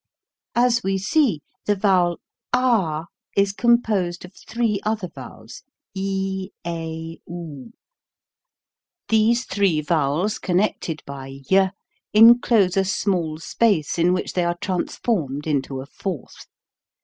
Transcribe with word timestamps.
As 0.55 0.81
we 0.83 0.97
see, 0.97 1.41
the 1.67 1.75
vowel 1.75 2.19
ah 2.53 3.05
is 3.37 3.53
composed 3.53 4.25
of 4.25 4.33
three 4.35 4.79
other 4.81 5.07
vowels, 5.07 5.61
e, 5.93 6.49
a, 6.65 7.19
oo. 7.29 7.69
These 9.09 9.45
three 9.45 9.79
vowels 9.79 10.39
con 10.39 10.55
nected 10.55 11.05
by 11.05 11.41
y 11.51 11.69
enclose 12.15 12.75
a 12.77 12.83
small 12.83 13.37
space 13.37 13.99
in 13.99 14.11
which 14.11 14.33
they 14.33 14.43
are 14.43 14.57
transformed 14.59 15.45
into 15.45 15.81
a 15.81 15.85
fourth. 15.85 16.47